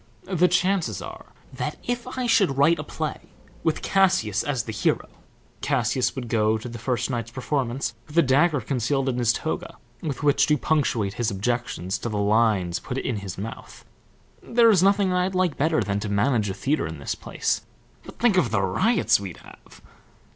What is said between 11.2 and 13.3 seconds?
objections to the lines put in